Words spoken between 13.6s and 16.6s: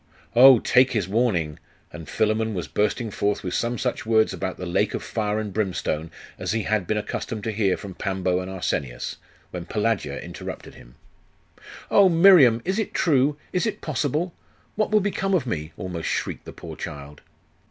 it possible? What will become of me?' almost shrieked the